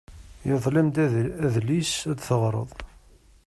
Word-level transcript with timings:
Irḍel-am-d 0.49 0.95
adlis 1.05 1.93
ad 2.11 2.17
t-teɣreḍ. 2.19 2.71